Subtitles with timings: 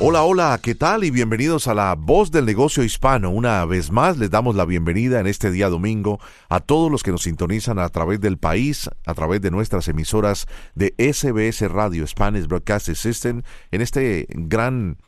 [0.00, 1.04] Hola, hola, ¿qué tal?
[1.04, 3.30] Y bienvenidos a la voz del negocio hispano.
[3.30, 7.12] Una vez más les damos la bienvenida en este día domingo a todos los que
[7.12, 12.48] nos sintonizan a través del país, a través de nuestras emisoras de SBS Radio Spanish
[12.48, 14.98] Broadcasting System, en este gran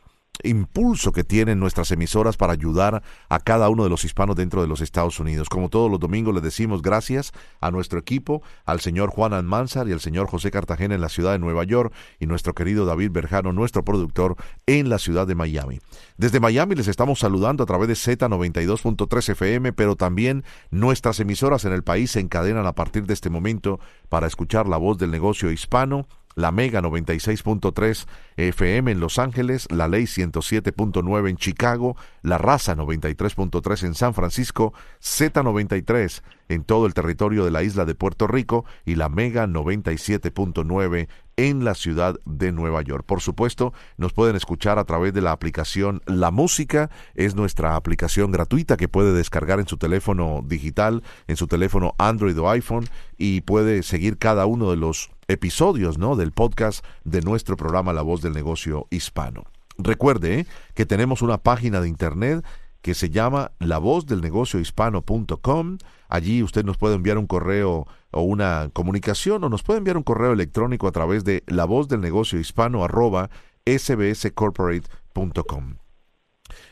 [0.43, 4.67] impulso que tienen nuestras emisoras para ayudar a cada uno de los hispanos dentro de
[4.67, 5.49] los Estados Unidos.
[5.49, 9.91] Como todos los domingos les decimos gracias a nuestro equipo, al señor Juan Almanzar y
[9.91, 13.53] al señor José Cartagena en la ciudad de Nueva York y nuestro querido David Berjano,
[13.53, 15.79] nuestro productor en la ciudad de Miami.
[16.17, 21.73] Desde Miami les estamos saludando a través de Z92.3 FM, pero también nuestras emisoras en
[21.73, 25.51] el país se encadenan a partir de este momento para escuchar la voz del negocio
[25.51, 28.05] hispano la Mega 96.3
[28.37, 34.71] FM en Los Ángeles, la Ley 107.9 en Chicago, la Raza 93.3 en San Francisco,
[35.01, 41.07] Z93 en todo el territorio de la isla de Puerto Rico y la Mega 97.9
[41.37, 43.03] en la ciudad de Nueva York.
[43.05, 48.31] Por supuesto, nos pueden escuchar a través de la aplicación La Música, es nuestra aplicación
[48.31, 53.41] gratuita que puede descargar en su teléfono digital, en su teléfono Android o iPhone y
[53.41, 56.15] puede seguir cada uno de los episodios, ¿no?
[56.15, 59.43] del podcast de nuestro programa La Voz del Negocio Hispano.
[59.77, 60.47] Recuerde ¿eh?
[60.73, 62.43] que tenemos una página de internet
[62.81, 65.77] que se llama lavozdelnegociohispano.com.
[66.09, 70.03] Allí usted nos puede enviar un correo o una comunicación o nos puede enviar un
[70.03, 71.65] correo electrónico a través de la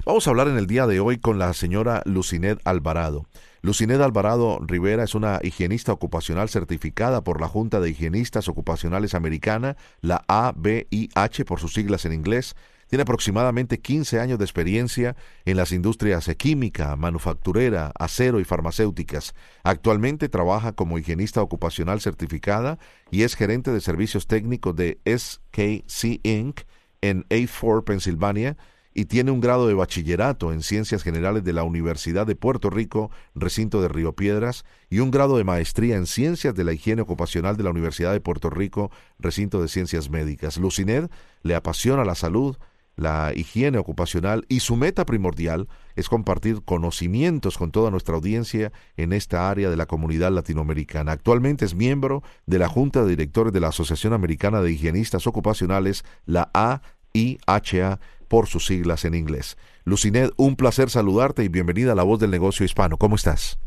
[0.05, 3.25] Vamos a hablar en el día de hoy con la señora Lucinet Alvarado.
[3.61, 9.75] Lucinet Alvarado Rivera es una higienista ocupacional certificada por la Junta de Higienistas Ocupacionales Americana,
[10.01, 12.55] la ABIH por sus siglas en inglés,
[12.87, 15.15] tiene aproximadamente 15 años de experiencia
[15.45, 19.33] en las industrias química, manufacturera, acero y farmacéuticas.
[19.63, 22.77] Actualmente trabaja como higienista ocupacional certificada
[23.09, 26.61] y es gerente de servicios técnicos de SKC Inc.
[27.01, 28.55] en A4, Pensilvania,
[28.95, 33.11] y tiene un grado de bachillerato en Ciencias Generales de la Universidad de Puerto Rico,
[33.35, 37.57] recinto de Río Piedras, y un grado de maestría en Ciencias de la Higiene Ocupacional
[37.57, 38.89] de la Universidad de Puerto Rico,
[39.19, 40.57] recinto de Ciencias Médicas.
[40.57, 41.09] Lucined
[41.43, 42.55] le apasiona la salud,
[42.95, 45.67] la higiene ocupacional y su meta primordial
[45.97, 51.11] es compartir conocimientos con toda nuestra audiencia en esta área de la comunidad latinoamericana.
[51.11, 56.05] Actualmente es miembro de la Junta de Directores de la Asociación Americana de Higienistas Ocupacionales,
[56.25, 59.57] la AIHA, por sus siglas en inglés.
[59.85, 62.97] Lucined, un placer saludarte y bienvenida a La Voz del Negocio Hispano.
[62.97, 63.59] ¿Cómo estás?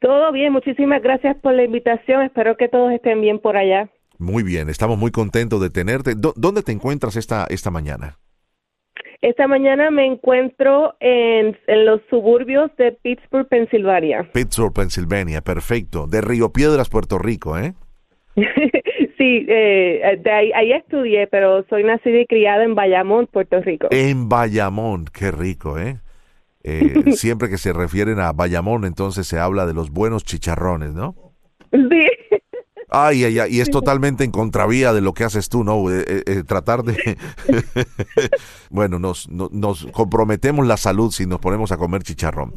[0.00, 2.22] Todo bien, muchísimas gracias por la invitación.
[2.22, 3.88] Espero que todos estén bien por allá.
[4.18, 6.14] Muy bien, estamos muy contentos de tenerte.
[6.16, 8.18] ¿Dónde te encuentras esta, esta mañana?
[9.22, 14.28] Esta mañana me encuentro en, los suburbios de Pittsburgh, Pensilvania.
[14.32, 16.08] Pittsburgh, Pensilvania, perfecto.
[16.08, 17.74] De Río Piedras, Puerto Rico, ¿eh?
[19.18, 23.88] sí, eh, de ahí, ahí, estudié, pero soy nacida y criada en Bayamón, Puerto Rico.
[23.90, 25.98] En Bayamón, qué rico, ¿eh?
[26.64, 31.14] eh siempre que se refieren a Bayamón, entonces se habla de los buenos chicharrones, ¿no?
[31.70, 32.08] Sí.
[32.94, 35.90] Ay, ay, ay, y es totalmente en contravía de lo que haces tú, ¿no?
[35.90, 37.16] Eh, eh, tratar de...
[38.70, 42.52] bueno, nos, nos, comprometemos la salud si nos ponemos a comer chicharrón.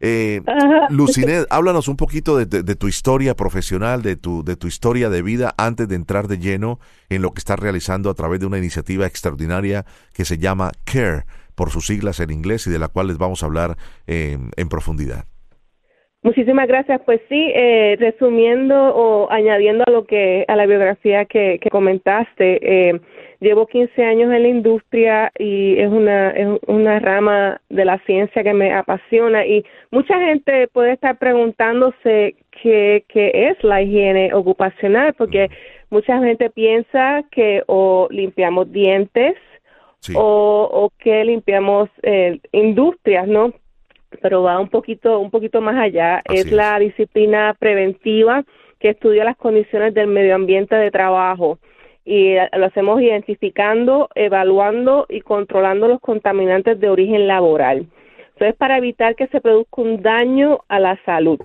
[0.00, 0.42] Eh,
[0.90, 5.22] Lucinet, háblanos un poquito de, de, tu historia profesional, de tu, de tu historia de
[5.22, 6.78] vida antes de entrar de lleno
[7.08, 11.24] en lo que estás realizando a través de una iniciativa extraordinaria que se llama CARE,
[11.54, 13.76] por sus siglas en inglés y de la cual les vamos a hablar
[14.06, 15.26] en profundidad.
[16.28, 17.00] Muchísimas gracias.
[17.06, 23.00] Pues sí, eh, resumiendo o añadiendo a lo que a la biografía que, comentaste, eh,
[23.40, 28.42] llevo 15 años en la industria y es una es una rama de la ciencia
[28.42, 35.14] que me apasiona y mucha gente puede estar preguntándose qué, qué es la higiene ocupacional
[35.14, 35.48] porque
[35.88, 39.34] mucha gente piensa que o limpiamos dientes
[40.14, 43.54] o, o que limpiamos eh, industrias, ¿no?
[44.22, 46.22] Pero va un poquito, un poquito más allá.
[46.24, 48.44] Es, la disciplina preventiva
[48.78, 51.58] que estudia las condiciones del medio ambiente de trabajo
[52.04, 57.86] y eh, lo hacemos identificando, evaluando y controlando los contaminantes de origen laboral.
[58.32, 61.40] Entonces, para evitar que se produzca un daño a la salud.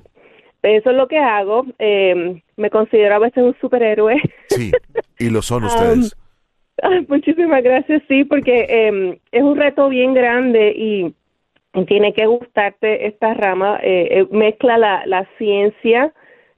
[0.62, 1.66] Eso es lo que hago.
[1.80, 4.22] Eh, me considero a veces un superhéroe.
[4.48, 4.72] Sí,
[5.20, 6.16] y lo son ustedes.
[7.10, 11.14] muchísimas gracias, sí, porque em, es un reto bien grande y
[11.88, 13.80] tiene que gustarte esta rama.
[13.82, 16.14] Eh, eh, mezcla la, la ciencia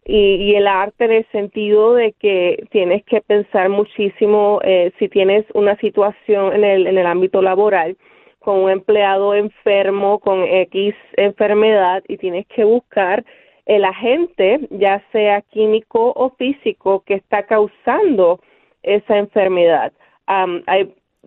[0.06, 5.45] y, el arte en el sentido de que tienes que pensar muchísimo eh, si tienes
[5.53, 7.97] una situación en el, en el ámbito laboral
[8.39, 13.25] con un empleado enfermo con X enfermedad y tienes que buscar
[13.65, 18.39] el agente, ya sea químico o físico, que está causando
[18.83, 19.91] esa enfermedad.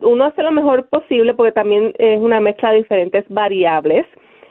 [0.03, 4.07] Uno hace lo mejor posible porque también es una mezcla de diferentes variables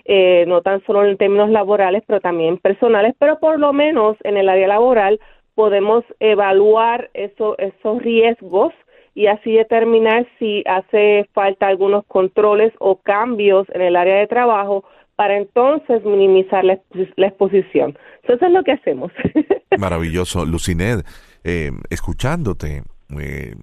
[0.09, 4.37] eh, no tan solo en términos laborales, pero también personales, pero por lo menos en
[4.37, 5.19] el área laboral
[5.53, 8.73] podemos evaluar eso, esos riesgos
[9.15, 14.85] y así determinar si hace falta algunos controles o cambios en el área de trabajo
[15.17, 16.79] para entonces minimizar la,
[17.17, 17.97] exposición.
[18.23, 19.11] Eso es lo que hacemos.
[19.77, 20.45] Maravilloso.
[20.45, 21.03] Lucined,
[21.43, 22.83] eh, escuchándote,
[23.19, 23.55] eh,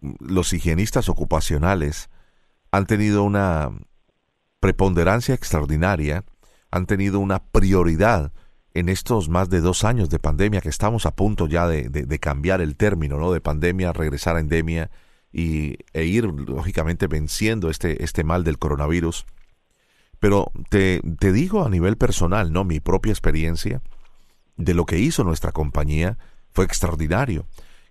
[0.00, 2.08] los higienistas ocupacionales
[2.70, 3.70] han tenido una
[4.60, 6.24] preponderancia extraordinaria,
[6.70, 8.32] han tenido una prioridad
[8.74, 12.60] en estos más de dos años de pandemia, que estamos a punto ya de, cambiar
[12.60, 13.32] el término, ¿no?
[13.32, 14.90] De pandemia, regresar a endemia
[15.32, 19.26] y, e ir, lógicamente, venciendo este, este mal del coronavirus.
[20.20, 22.64] Pero te, te digo a nivel personal, ¿no?
[22.64, 23.80] Mi propia experiencia
[24.56, 26.18] de lo que hizo nuestra compañía
[26.52, 27.46] fue extraordinario.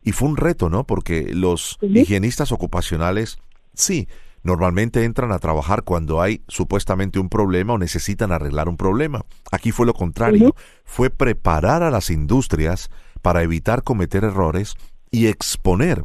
[0.07, 0.85] Y fue un reto, ¿no?
[0.85, 3.39] Porque los higienistas ocupacionales,
[3.73, 4.07] sí,
[4.43, 9.25] Normalmente entran a trabajar cuando hay supuestamente un problema o necesitan arreglar un problema.
[9.51, 10.55] Aquí fue lo contrario,
[10.85, 12.89] fue preparar a las industrias
[13.21, 14.75] para evitar cometer errores
[15.11, 16.03] y exponer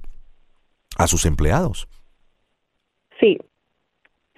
[0.97, 1.87] a sus empleados.
[3.21, 3.39] Sí,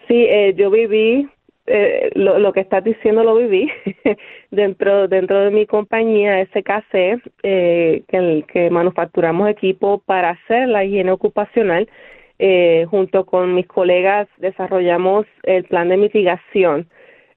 [0.07, 1.31] sí, eh, yo viví
[1.67, 3.71] eh, lo, que estás diciendo lo viví
[4.51, 11.13] dentro dentro de mi compañía SKC eh, que, que manufacturamos equipo para hacer la higiene
[11.13, 11.89] ocupacional
[12.39, 16.89] eh, junto con mis colegas desarrollamos el plan de mitigación.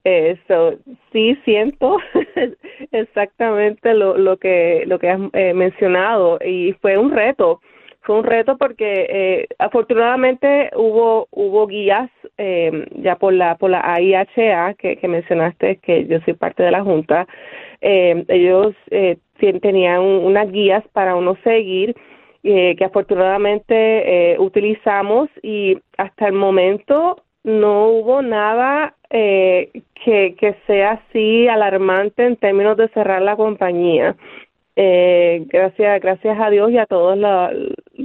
[0.03, 0.37] Eh,
[1.11, 1.97] sí siento
[2.91, 7.61] exactamente lo, lo que lo que has eh, mencionado y fue un reto
[8.07, 13.81] fue un reto porque eh, afortunadamente hubo hubo guías eh, ya por la por la
[13.81, 17.27] AIHA que, mencionaste que yo soy parte de la junta
[17.81, 19.17] eh, ellos eh,
[19.61, 21.95] tenían unas guías para uno seguir
[22.43, 29.71] eh, que afortunadamente eh, utilizamos y hasta el momento no hubo nada que,
[30.03, 34.15] que sea así alarmante en términos de cerrar la compañía.
[34.79, 37.51] Eh, gracias, gracias a Dios y a todos la,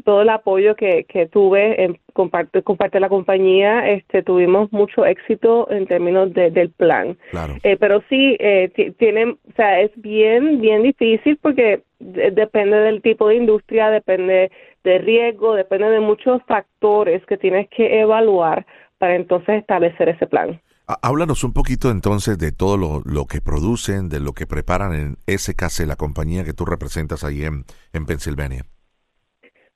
[0.03, 5.71] todo el apoyo que, que tuve en comparte, comparte la compañía, este, tuvimos mucho éxito
[5.71, 7.17] en términos de, del plan.
[7.63, 13.29] Eh, pero sí, eh, tienen, o sea, es bien, bien difícil porque depende del tipo
[13.29, 14.51] de industria, depende
[14.85, 18.67] de riesgo, depende de muchos factores que tienes que evaluar
[18.99, 20.61] para entonces establecer ese plan.
[20.87, 25.39] Háblanos un poquito entonces de todo lo, lo, que producen, de lo que preparan en
[25.39, 28.65] SKC, la compañía que tú representas ahí en, en Pensilvania.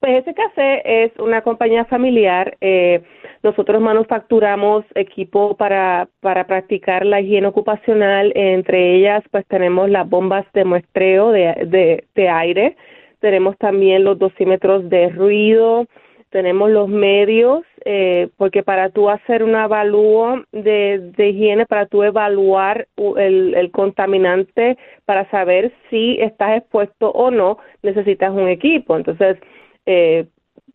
[0.01, 2.57] Pues SKC es una compañía familiar.
[2.61, 3.03] Eh,
[3.43, 8.33] nosotros manufacturamos equipo para, para practicar la higiene ocupacional.
[8.35, 12.77] Entre ellas, pues tenemos las bombas de muestreo de, de, de aire.
[13.21, 15.87] Tenemos también los dosímetros de ruido,
[16.31, 22.87] tenemos los medios, eh, porque para tú hacer un avalúo de, higiene, para tú evaluar
[23.17, 24.77] el, el, contaminante,
[25.07, 28.97] para saber si estás expuesto o no, necesitas un equipo.
[28.97, 29.39] Entonces,
[29.87, 30.27] eh,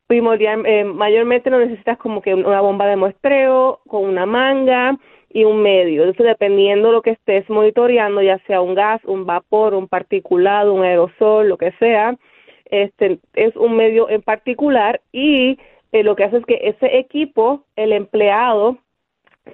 [0.07, 4.97] primordial, eh, mayormente no necesitas como que una bomba de muestreo con una manga
[5.29, 6.03] y un medio.
[6.03, 10.73] Entonces, dependiendo de lo que estés monitoreando, ya sea un gas, un vapor, un particulado,
[10.73, 12.17] un aerosol, lo que sea,
[12.65, 15.57] este es un medio en particular y
[15.93, 18.77] eh, lo que hace es que ese equipo, el empleado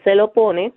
[0.03, 0.73] se lo pone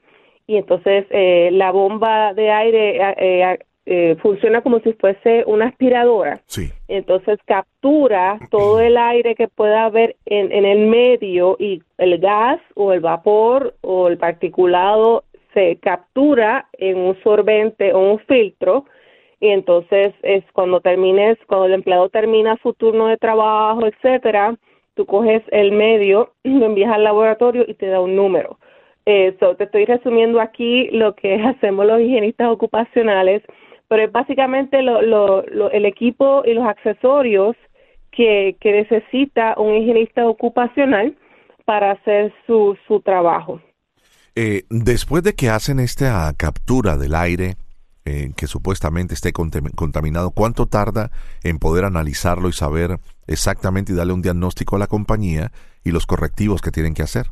[0.46, 6.40] y entonces eh, la bomba de aire eh, funciona como si fuese una aspiradora.
[6.46, 6.70] Sí.
[6.88, 12.60] Entonces captura todo el aire que pueda haber en, en el medio y el gas
[12.74, 18.84] o el vapor o el particulado se captura en un sorbente o un filtro
[19.40, 24.54] y entonces es cuando termines, cuando el empleado termina su turno de trabajo, etcétera,
[24.94, 28.58] tú coges el medio, lo envías al laboratorio y te da un número.
[29.06, 33.42] Eso, te estoy resumiendo aquí lo que hacemos los higienistas ocupacionales,
[33.90, 37.56] pero es básicamente lo, lo, el equipo y los accesorios
[38.12, 41.16] que, que necesita un higienista ocupacional
[41.64, 43.60] para hacer su, su trabajo.
[44.36, 47.56] Eh, después de que hacen esta captura del aire,
[48.04, 51.10] eh, que supuestamente esté contaminado, ¿cuánto tarda
[51.42, 55.50] en poder analizarlo y saber exactamente y darle un diagnóstico a la compañía
[55.82, 57.26] y los correctivos que tienen que hacer?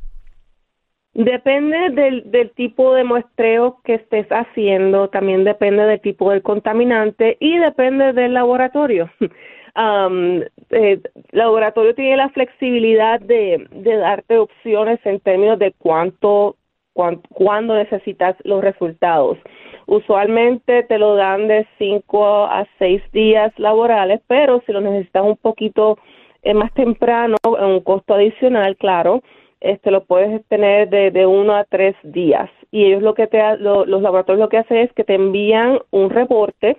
[1.19, 7.37] Depende del, del tipo de muestreo que estés haciendo, también depende del tipo del contaminante
[7.41, 9.11] y depende del laboratorio.
[9.77, 16.55] um, el laboratorio tiene la flexibilidad de, de darte opciones en términos de cuánto,
[16.93, 19.39] cuándo necesitas los resultados.
[19.87, 25.37] Usualmente te lo dan de 5 a 6 días laborales, pero si lo necesitas un
[25.37, 25.99] poquito
[26.45, 29.21] eh, más temprano, en un costo adicional, claro,
[29.61, 32.50] este lo puedes tener de, de uno a tres días.
[32.71, 36.11] Y ellos lo que te, los laboratorios lo que hacen es que te envían un
[36.11, 36.79] reporte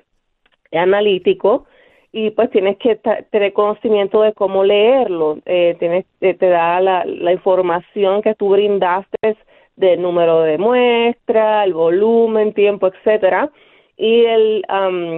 [0.71, 1.65] analítico
[2.11, 5.39] y pues tienes que tener conocimiento de cómo leerlo.
[5.45, 9.37] Eh, tienes, eh, te da la, la información que tú brindaste
[9.75, 13.49] del número de muestra, el volumen, tiempo, etcétera,
[13.95, 14.61] y el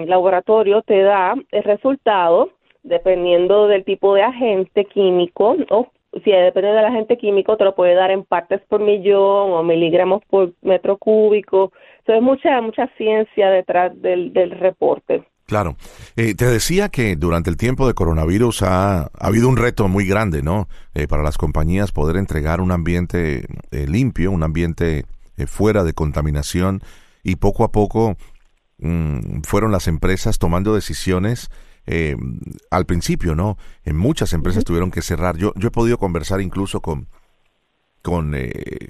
[0.08, 2.50] laboratorio te da el resultado
[2.84, 5.88] dependiendo del tipo de agente químico o
[6.24, 10.22] si depende del agente químico te lo puede dar en partes por millón o miligramos
[10.30, 11.72] por metro cúbico.
[12.00, 15.24] Entonces mucha mucha ciencia detrás del, del reporte.
[15.46, 15.76] Claro.
[16.16, 20.42] Eh, te decía que durante el tiempo de coronavirus ha, habido un reto muy grande,
[20.42, 20.70] ¿no?
[20.94, 25.06] Eh, para las compañías poder entregar un ambiente eh, limpio, un ambiente
[25.48, 26.82] fuera de contaminación
[27.24, 28.16] y poco a poco
[28.78, 31.50] mm, fueron las empresas tomando decisiones
[32.70, 33.58] al principio, ¿no?
[33.84, 35.38] En muchas empresas tuvieron que cerrar.
[35.38, 37.08] Yo, yo he podido conversar incluso con,
[38.02, 38.34] con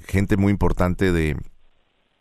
[0.07, 1.37] gente muy importante de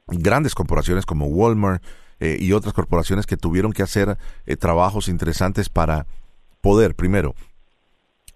[0.07, 1.83] grandes corporaciones como Walmart,
[2.21, 6.07] eh, y otras corporaciones que tuvieron que hacer eh, trabajos interesantes para
[6.61, 7.35] poder, primero,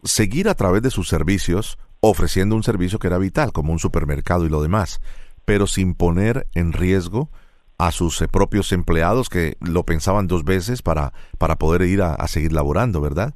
[0.02, 4.46] seguir a través de sus servicios ofreciendo un servicio que era vital, como un supermercado
[4.46, 5.02] y lo demás,
[5.44, 7.30] pero sin poner en riesgo
[7.78, 12.16] a sus eh, propios empleados que lo pensaban dos veces para, para poder ir a,
[12.28, 13.34] seguir laborando, ¿verdad?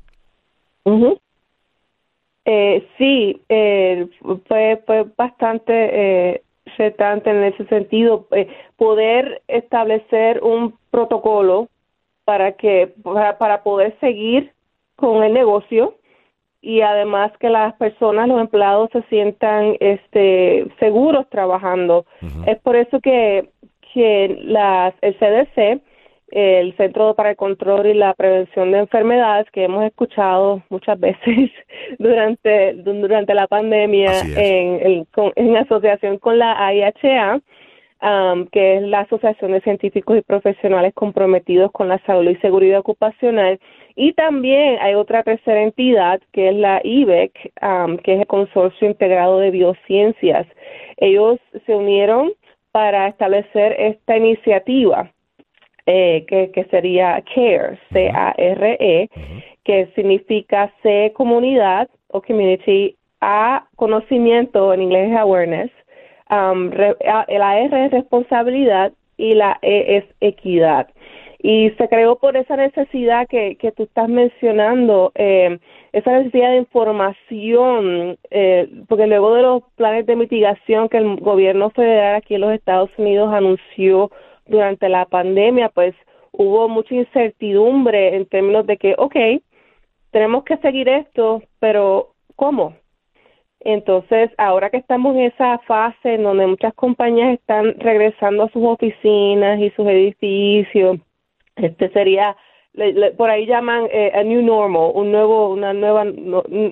[2.97, 3.43] sí,
[4.47, 6.43] fue, fue bastante
[6.79, 11.69] en ese sentido, eh, poder establecer un protocolo
[12.25, 12.95] para que
[13.39, 14.53] para, poder seguir
[14.97, 15.95] con el negocio
[16.61, 22.05] y además que las personas, los empleados se sientan este seguros trabajando.
[22.47, 23.49] Es por eso que
[23.93, 25.81] que las el CDC
[26.31, 31.51] el Centro para el Control y la Prevención de Enfermedades que hemos escuchado muchas veces
[31.99, 37.41] durante durante la pandemia en, en, asociación con la IHA,
[38.03, 42.81] um, que es la Asociación de Científicos y Profesionales comprometidos con la salud y seguridad
[42.81, 43.59] ocupacional.
[43.97, 48.87] Y también hay otra tercera entidad que es la IBEC, um, que es el Consorcio
[48.87, 50.47] Integrado de Biociencias.
[50.99, 52.33] Ellos se unieron
[52.73, 55.11] para establecer esta iniciativa
[55.87, 59.09] eh, que, sería CARE, C-A-R-E,
[59.65, 65.71] que significa C comunidad o community, A conocimiento, en inglés es awareness,
[66.31, 70.89] um, la R es responsabilidad y la E es equidad.
[71.41, 75.59] Y se creó por esa necesidad que, que tú estás mencionando, eh,
[75.93, 81.71] esa necesidad de información, eh, porque luego de los planes de mitigación que el gobierno
[81.71, 84.11] federal aquí en los Estados Unidos anunció
[84.47, 85.95] durante la pandemia, pues
[86.33, 89.17] hubo mucha incertidumbre en términos de que, ok,
[90.11, 92.75] tenemos que seguir esto, pero ¿cómo?
[93.61, 98.63] Entonces, ahora que estamos en esa fase en donde muchas compañías están regresando a sus
[98.65, 100.99] oficinas y sus edificios,
[101.63, 102.37] este sería,
[103.17, 106.05] por ahí llaman eh, a new normal, un nuevo, una nueva,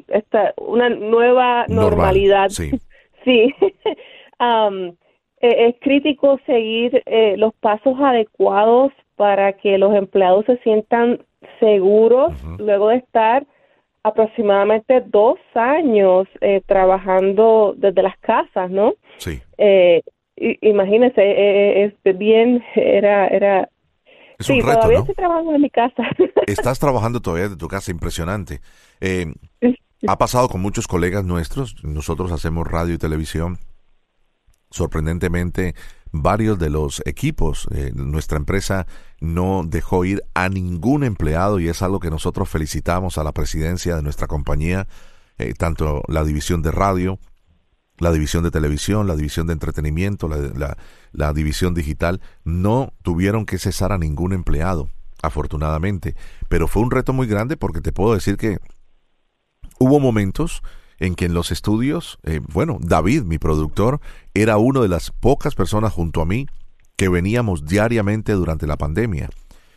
[0.09, 2.49] esta, una nueva normalidad.
[2.49, 2.71] Sí.
[3.25, 3.55] sí.
[4.41, 4.95] um,
[5.41, 11.21] eh, es crítico seguir eh, los pasos adecuados para que los empleados se sientan
[11.61, 13.47] seguros luego de estar
[14.03, 18.95] aproximadamente dos años eh, trabajando desde las casas, ¿no?
[19.19, 19.41] Sí.
[20.37, 23.69] imagínese, es bien, era, era.
[24.39, 26.03] Sí, todavía estoy trabajando en mi casa.
[26.47, 28.61] Estás trabajando todavía de tu casa, impresionante.
[30.07, 31.83] ha pasado con muchos colegas nuestros.
[31.85, 33.59] Nosotros hacemos radio y televisión
[34.71, 35.75] Sorprendentemente,
[36.13, 38.87] varios de los equipos, eh, nuestra empresa
[39.21, 43.97] no dejó ir a ningún empleado y es algo que nosotros felicitamos a la presidencia
[43.97, 44.89] de nuestra compañía,
[45.39, 47.19] eh, tanto la división de radio,
[47.99, 50.77] la división de televisión, la división de entretenimiento, la,
[51.13, 54.89] la división digital, no tuvieron que cesar a ningún empleado,
[55.23, 56.15] afortunadamente.
[56.49, 58.59] Pero fue un reto muy grande porque te puedo decir que
[59.79, 60.63] hubo momentos
[60.99, 64.01] en que en los estudios, eh, bueno, David, mi productor,
[64.35, 66.47] era uno de las pocas personas junto a mí
[66.97, 69.29] que veníamos diariamente durante la pandemia.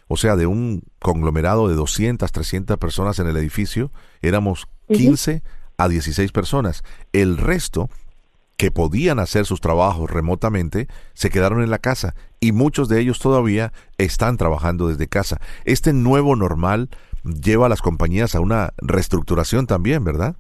[0.07, 5.43] O sea, de un conglomerado de 200, 300 personas en el edificio, éramos 15
[5.77, 6.83] a 16 personas.
[7.13, 7.89] El resto
[8.59, 13.17] que podían hacer sus trabajos remotamente se quedaron en la casa y muchos de ellos
[13.17, 15.37] todavía están trabajando desde casa.
[15.63, 16.89] Este nuevo normal
[17.23, 20.35] lleva a las compañías a una reestructuración también, ¿verdad?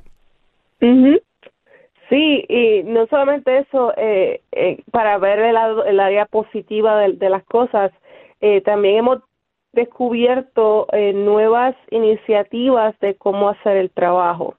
[2.09, 5.55] Sí, y no solamente eso, eh, eh, para ver el,
[5.87, 7.91] el área positiva de, las cosas,
[8.41, 9.19] eh, también hemos
[9.71, 14.55] descubierto nuevas iniciativas de cómo hacer el trabajo.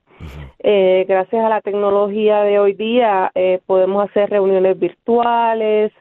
[0.62, 3.32] Gracias a la tecnología de hoy día
[3.66, 5.92] podemos hacer reuniones virtuales.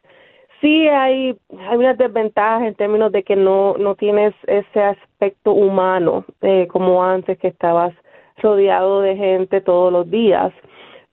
[0.61, 6.25] Sí hay, hay unas desventajas en términos de que no, no tienes ese aspecto humano
[6.69, 7.93] como antes que estabas
[8.37, 10.53] rodeado de gente todos los días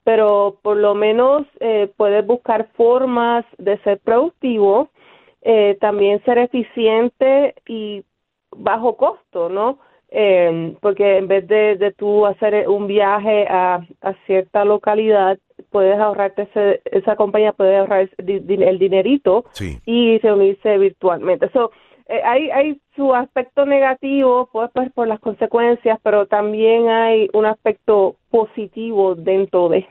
[0.07, 4.89] pero por lo menos eh, puedes buscar formas de ser productivo,
[5.43, 8.05] eh, también ser eficiente y
[8.57, 9.81] bajo costo, ¿no?
[10.09, 15.39] Eh, porque en vez de, de tú hacer un viaje a, a cierta localidad,
[15.71, 19.45] puedes ahorrarte ese, esa compañía puede ahorrar el dinerito
[19.85, 21.51] y reunirse virtualmente.
[21.51, 21.71] So,
[22.09, 27.47] eh, hay, hay su aspecto negativo, pues, pues por las consecuencias, pero también hay un
[27.47, 29.87] aspecto positivo dentro de.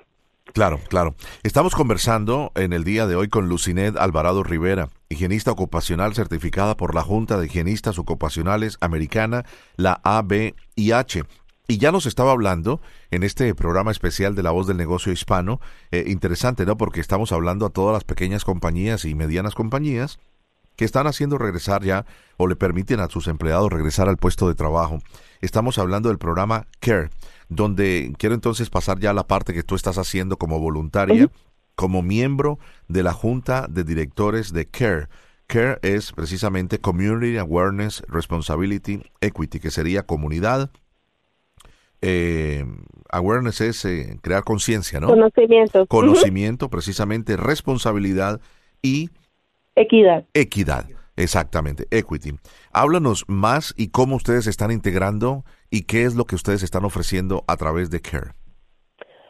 [0.54, 1.16] Claro, claro.
[1.44, 6.96] Estamos conversando en el día de hoy con Lucinet Alvarado Rivera, higienista ocupacional certificada por
[6.96, 9.46] la Junta de Higienistas Ocupacionales Americana,
[9.76, 11.24] la ABIH.
[11.68, 15.60] Y ya nos estaba hablando en este programa especial de La Voz del Negocio Hispano,
[15.92, 16.78] eh, interesante, ¿no?
[16.78, 20.20] Porque estamos hablando a todas las pequeñas compañías y medianas compañías
[20.76, 22.06] que están haciendo regresar ya
[22.38, 25.00] o le permiten a sus empleados regresar al puesto de trabajo.
[25.42, 27.10] Estamos hablando del programa CARE,
[27.50, 31.30] donde quiero entonces pasar ya a la parte que tú estás haciendo como voluntaria,
[31.76, 35.08] como miembro de la Junta de Directores de CARE.
[35.48, 40.72] CARE es precisamente Community Awareness Responsibility Equity, que sería comunidad.
[42.02, 42.66] Eh,
[43.10, 45.08] awareness es eh, crear conciencia, ¿no?
[45.08, 45.86] Conocimiento.
[45.88, 48.42] Conocimiento, precisamente responsabilidad
[48.82, 49.10] y
[49.76, 50.26] Equidad.
[50.34, 50.86] Equidad,
[51.18, 52.36] exactamente, equity.
[52.72, 57.44] Háblanos más y cómo ustedes están integrando y qué es lo que ustedes están ofreciendo
[57.48, 58.32] a través de CARE.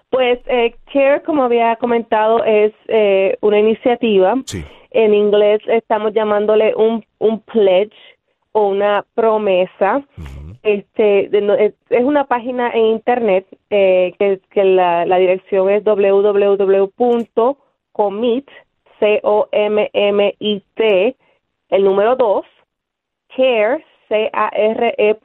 [0.10, 4.34] Pues eh, CARE, como había comentado, es eh, una iniciativa.
[4.92, 7.96] En inglés estamos llamándole un, un pledge
[8.54, 10.04] o una promesa.
[10.64, 11.30] Este
[11.90, 16.88] es una página en internet eh, que, que la, la dirección es www.commit
[19.00, 21.16] C-O-M-M-I-T,
[21.70, 22.46] el número 2,
[23.36, 25.18] care, C-A-R-E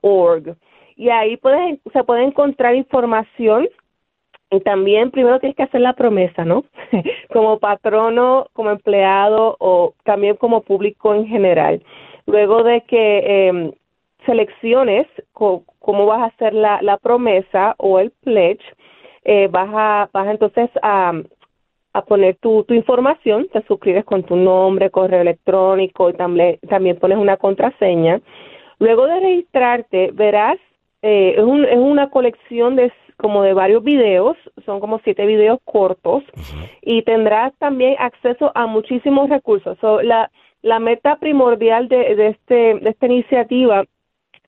[0.00, 0.56] org.
[0.96, 3.68] Y ahí puedes, se puede encontrar información
[4.60, 6.64] también primero tienes que hacer la promesa, ¿no?
[7.32, 11.82] como patrono, como empleado o también como público en general.
[12.26, 13.72] Luego de que eh,
[14.26, 18.64] selecciones cómo vas a hacer la, la promesa o el pledge,
[19.24, 21.12] eh, vas, a, vas entonces a,
[21.92, 26.98] a poner tu, tu información, te suscribes con tu nombre, correo electrónico y también, también
[26.98, 28.20] pones una contraseña.
[28.78, 30.58] Luego de registrarte, verás,
[31.02, 35.58] eh, es, un, es una colección de como de varios videos, son como siete videos
[35.64, 36.22] cortos
[36.82, 39.78] y tendrás también acceso a muchísimos recursos.
[40.02, 40.30] la,
[40.62, 43.84] la meta primordial de, de, este, de esta iniciativa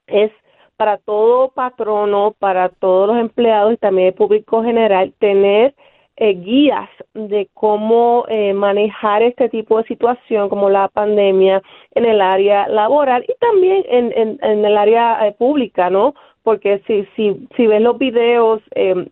[0.07, 0.33] es
[0.77, 5.75] para todo patrono, para todos los empleados y también el público general, tener
[6.19, 11.63] eh, guías de cómo eh, manejar este tipo de situación como la pandemia
[11.95, 16.15] en el área laboral y también en, en, el área eh, pública, ¿no?
[16.47, 18.63] Porque si, si, si ves los videos,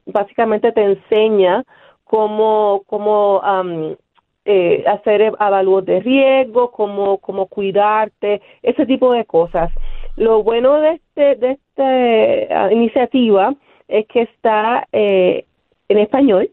[0.07, 1.65] básicamente te enseña
[2.05, 3.43] cómo, cómo
[4.87, 9.73] hacer avalúos de riesgo, cómo, cómo cuidarte, ese tipo de cosas.
[10.17, 13.53] Lo bueno de, este, de esta iniciativa
[13.89, 16.49] es que está en español,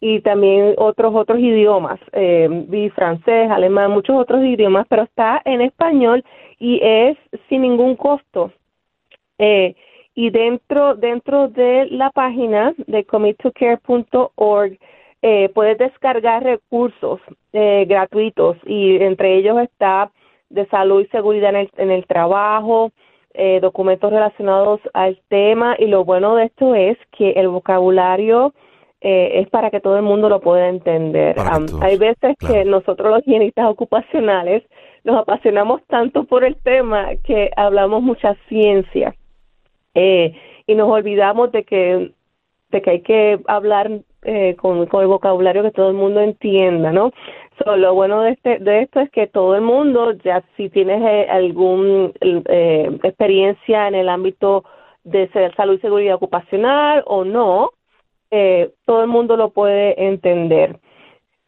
[0.00, 5.60] y también otros otros idiomas, eh, vi francés, alemán, muchos otros idiomas, pero está en
[5.60, 6.24] español
[6.58, 7.16] y es
[7.48, 8.52] sin ningún costo.
[9.38, 9.74] Eh,
[10.20, 14.78] y dentro dentro de la página de committocare.org
[15.22, 17.20] eh, puedes descargar recursos
[17.54, 20.10] eh, gratuitos y entre ellos está
[20.50, 22.90] de salud y seguridad en el, en el trabajo,
[23.32, 28.52] eh, documentos relacionados al tema y lo bueno de esto es que el vocabulario
[29.00, 31.34] eh, es para que todo el mundo lo pueda entender.
[31.80, 34.64] hay veces que nosotros los higienistas ocupacionales
[35.02, 39.14] nos apasionamos tanto por el tema que hablamos mucha ciencia
[39.94, 40.34] eh,
[40.66, 42.12] y nos olvidamos de que
[42.70, 43.90] de que hay que hablar
[44.22, 47.10] eh, con, con, el vocabulario que todo el mundo entienda, ¿no?
[47.66, 51.26] lo bueno de, este, de esto es que todo el mundo, ya si tienes eh,
[51.28, 54.64] algún eh, experiencia en el ámbito
[55.04, 57.70] de salud y seguridad ocupacional o no,
[58.30, 60.78] eh, todo el mundo lo puede entender.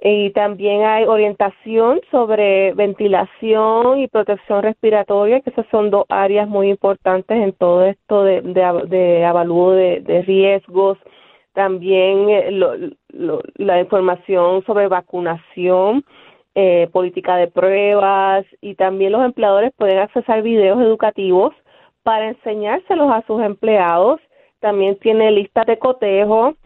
[0.04, 6.70] Y también hay orientación sobre ventilación y protección respiratoria, que esas son dos áreas muy
[6.70, 10.98] importantes en todo esto de, de, de avalúo de, riesgos.
[11.52, 12.90] También eh,
[13.54, 16.04] la información sobre vacunación,
[16.56, 21.54] eh, política de pruebas y también los empleadores pueden accesar videos educativos
[22.02, 24.20] para enseñárselos a sus empleados.
[24.58, 26.56] También tiene listas de cotejo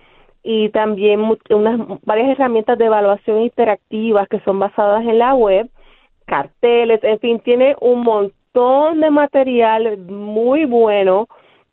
[0.49, 5.69] y también unas varias herramientas de evaluación interactivas que son basadas en la web,
[6.25, 11.27] carteles, en fin, tiene un montón de material muy bueno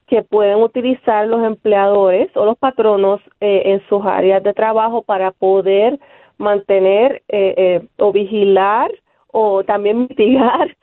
[0.07, 5.29] que pueden utilizar los empleadores o los patronos eh, en sus áreas de trabajo para
[5.29, 5.99] poder
[6.39, 8.89] mantener eh, eh, o vigilar
[9.27, 10.75] o también mitigar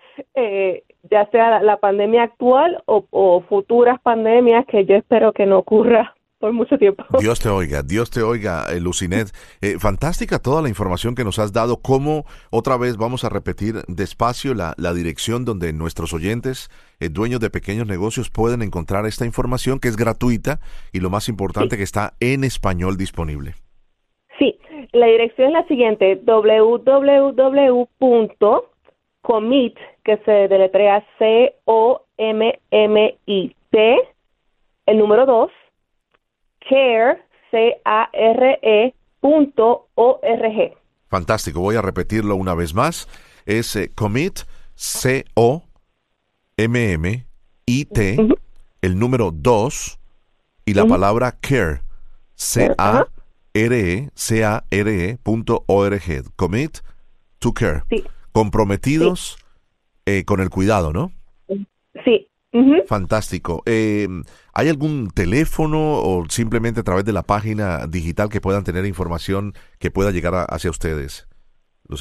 [1.11, 6.53] ya sea la, pandemia actual o futuras pandemias que yo espero que no ocurra por
[6.53, 7.05] mucho tiempo.
[7.21, 9.29] Dios te oiga, Dios te oiga, eh, Lucinet.
[9.61, 11.81] Eh, fantástica toda la información que nos has dado.
[11.81, 17.39] ¿Cómo otra vez vamos a repetir despacio la, la dirección donde nuestros oyentes, eh, dueños
[17.41, 20.59] de pequeños negocios, pueden encontrar esta información que es gratuita
[20.93, 23.53] y lo más importante que está en español disponible?
[24.39, 24.59] Sí,
[24.93, 27.37] la dirección es la siguiente, www.comit,
[30.03, 31.97] que se deletrea C-O-M-M-I-T,
[34.87, 35.51] el número 2,
[36.69, 40.77] care, C-A-R-E, punto O-R-G.
[41.09, 43.09] Fantástico, voy a repetirlo una vez más.
[43.47, 44.41] Es eh, commit,
[44.75, 45.67] C-O-M-M-I-T,
[48.83, 49.99] el número 2
[50.67, 51.81] y la palabra care,
[52.35, 56.23] C-A-R-E, C-A-R-E, punto O-R-G.
[56.37, 56.79] Commit
[57.41, 57.83] to care.
[58.33, 59.39] Comprometidos
[60.07, 61.11] eh, con el cuidado, ¿no?
[62.05, 62.29] Sí,
[62.87, 63.63] Fantástico.
[63.67, 64.09] Eh,
[64.53, 69.53] ¿Hay algún teléfono o simplemente a través de la página digital que puedan tener información
[69.79, 71.29] que pueda llegar hacia ustedes?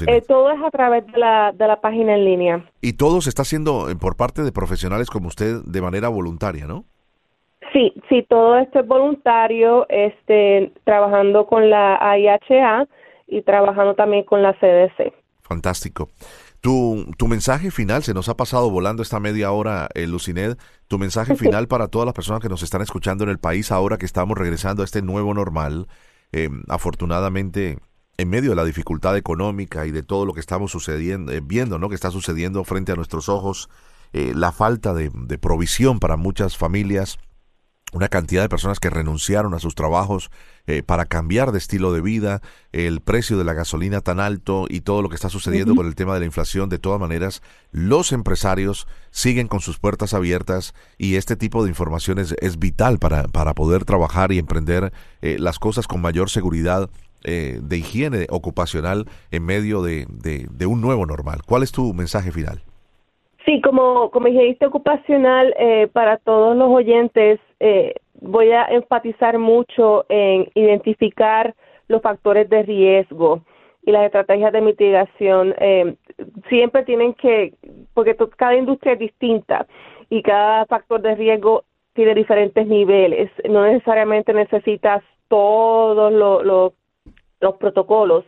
[0.07, 2.69] Eh, todo es a través de la, de la página en línea.
[2.81, 6.67] Y todo se está haciendo eh, por parte de profesionales como usted de manera voluntaria,
[6.67, 6.85] ¿no?
[7.73, 12.88] Sí, sí, todo esto es voluntario, este, trabajando con la IHA
[13.27, 15.13] y trabajando también con la CDC.
[15.41, 16.09] Fantástico.
[16.61, 20.99] Tu, tu mensaje final, se nos ha pasado volando esta media hora, eh, Lucined, tu
[20.99, 24.05] mensaje final para todas las personas que nos están escuchando en el país ahora que
[24.05, 25.87] estamos regresando a este nuevo normal,
[26.33, 27.77] eh, afortunadamente
[28.19, 31.79] en medio de la dificultad económica y de todo lo que estamos sucediendo, eh, viendo,
[31.79, 31.87] ¿no?
[31.87, 33.69] Que está sucediendo frente a nuestros ojos,
[34.11, 37.17] eh, la falta de, de provisión para muchas familias,
[37.93, 40.30] una cantidad de personas que renunciaron a sus trabajos
[40.67, 44.82] eh, para cambiar de estilo de vida, el precio de la gasolina tan alto y
[44.82, 48.12] todo lo que está sucediendo con el tema de la inflación, de todas maneras, los
[48.12, 53.54] empresarios siguen con sus puertas abiertas y este tipo de información es, vital para, para,
[53.54, 56.89] poder trabajar y emprender eh, las cosas con mayor seguridad
[57.23, 61.41] eh, de higiene ocupacional en medio de, de un nuevo normal.
[61.45, 62.63] ¿Cuál es tu mensaje final?
[63.49, 70.05] Sí, como, como higienista ocupacional, eh, para todos los oyentes, eh, voy a enfatizar mucho
[70.07, 71.55] en identificar
[71.88, 73.41] los factores de riesgo
[73.81, 75.55] y las estrategias de mitigación.
[75.57, 75.95] Eh,
[76.47, 77.55] siempre tienen que,
[77.95, 79.65] porque cada industria es distinta
[80.12, 83.31] y cada factor de riesgo tiene diferentes niveles.
[83.49, 88.25] No necesariamente necesitas todos los protocolos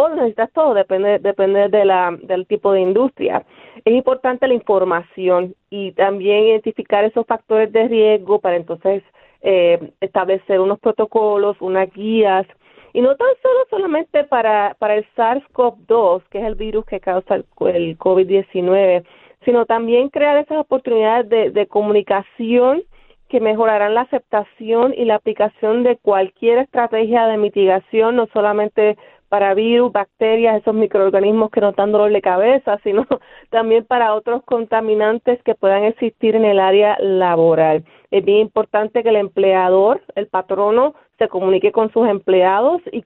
[0.00, 3.44] o necesitas todo, depende, depende de la, del tipo de industria.
[3.84, 9.02] Es importante la información y también identificar esos factores de riesgo para entonces
[9.42, 12.46] eh, establecer unos protocolos, unas guías,
[12.92, 17.34] y no tan solo solamente para, para el SARS-CoV-2, que es el virus que causa
[17.34, 19.04] el, el COVID-19,
[19.44, 22.84] sino también crear esas oportunidades de, de comunicación
[23.28, 28.96] que mejorarán la aceptación y la aplicación de cualquier estrategia de mitigación, no solamente
[29.28, 33.06] para virus, bacterias, esos microorganismos que no están dolor de cabeza, sino
[33.50, 37.84] también para otros contaminantes que puedan existir en el área laboral.
[38.10, 43.02] Es bien importante que el empleador, el patrono, se comunique con sus empleados y,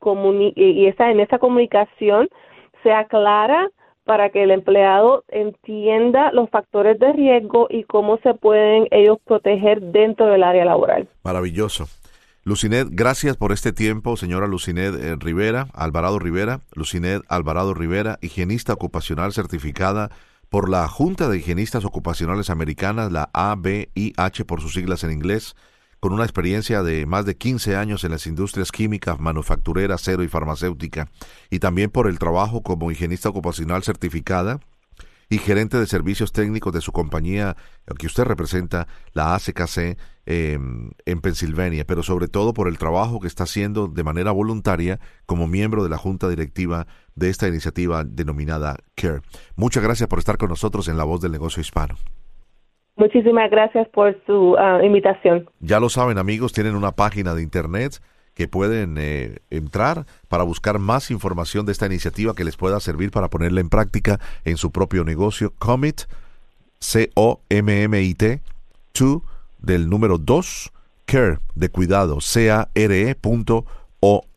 [0.55, 2.29] y esa, en esa comunicación
[2.83, 3.71] sea clara
[4.05, 9.81] para que el empleado entienda los factores de riesgo y cómo se pueden ellos proteger
[9.81, 11.09] dentro del área laboral.
[11.25, 11.87] Maravilloso.
[12.45, 18.73] Lucinet, gracias por este tiempo, señora Lucinet eh, Rivera, Alvarado Rivera, Lucinet Alvarado Rivera, higienista
[18.73, 20.11] ocupacional certificada
[20.49, 25.55] por la Junta de Higienistas Ocupacionales Americanas, la ABIH por sus siglas en inglés,
[26.01, 30.29] con una experiencia de más de 15 años en las industrias químicas, manufacturera, acero y
[30.29, 31.09] farmacéutica,
[31.49, 34.59] y también por el trabajo como higienista ocupacional certificada
[35.33, 37.57] y gerente de servicios técnicos de su compañía
[37.99, 43.29] que usted representa, la ACKC, em, en Pensilvania, pero sobre todo por el trabajo que
[43.29, 48.77] está haciendo de manera voluntaria como miembro de la junta directiva de esta iniciativa denominada
[48.95, 49.23] CARE.
[49.57, 51.95] Muchas gracias por estar con nosotros en La Voz del Negocio Hispano.
[52.97, 55.49] Muchísimas gracias por su ah, invitación.
[55.61, 58.03] Ya lo saben amigos, tienen una página de internet
[58.35, 63.11] que pueden eh, entrar para buscar más información de esta iniciativa que les pueda servir
[63.11, 65.53] para ponerla en práctica en su propio negocio.
[65.59, 66.03] Commit,
[66.81, 68.43] C-O-M-M-I-T,
[68.93, 69.23] to,
[69.59, 70.73] del número 2,
[71.05, 73.15] care, de cuidado, C-A-R-E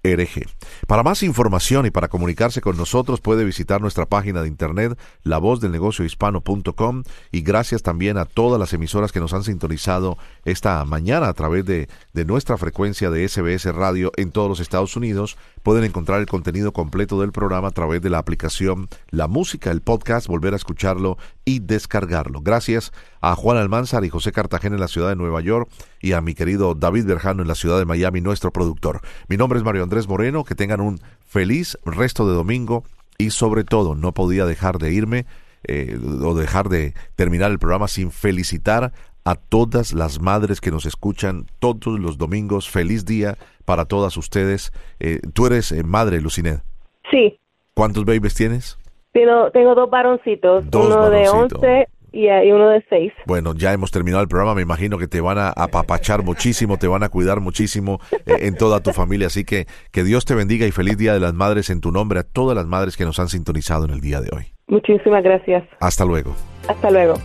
[0.05, 0.51] punto
[0.87, 7.03] para más información y para comunicarse con nosotros puede visitar nuestra página de internet lavozdelnegociohispano.com
[7.31, 11.65] y gracias también a todas las emisoras que nos han sintonizado esta mañana a través
[11.65, 15.37] de, de nuestra frecuencia de SBS Radio en todos los Estados Unidos.
[15.63, 19.81] Pueden encontrar el contenido completo del programa a través de la aplicación La Música, el
[19.81, 22.41] podcast, volver a escucharlo y descargarlo.
[22.41, 22.91] Gracias
[23.21, 25.67] a Juan Almanzar y José Cartagena en la ciudad de Nueva York
[25.99, 29.01] y a mi querido David Berjano en la ciudad de Miami, nuestro productor.
[29.27, 32.83] Mi nombre es Mario Andrés Moreno, que tengan un feliz resto de domingo
[33.17, 35.25] y sobre todo no podía dejar de irme
[35.67, 38.91] eh, o dejar de terminar el programa sin felicitar
[39.23, 42.69] a todas las madres que nos escuchan todos los domingos.
[42.69, 44.71] Feliz día para todas ustedes.
[44.99, 46.61] Eh, Tú eres eh, madre, Lucinet.
[47.09, 47.39] Sí.
[47.73, 48.77] ¿Cuántos babies tienes?
[49.11, 53.11] Tengo, tengo dos varoncitos, uno de 11 y, uno de seis.
[53.25, 54.55] Bueno, ya hemos terminado el programa.
[54.55, 58.55] Me imagino que te van a apapachar muchísimo, te van a cuidar muchísimo eh, en
[58.55, 59.27] toda tu familia.
[59.27, 62.19] Así que que Dios te bendiga y feliz Día de las Madres en tu nombre
[62.19, 64.45] a todas las madres que nos han sintonizado en el día de hoy.
[64.67, 65.63] Muchísimas gracias.
[65.79, 66.35] Hasta luego.
[66.67, 67.15] Hasta luego.